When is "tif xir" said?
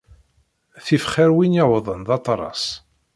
0.85-1.31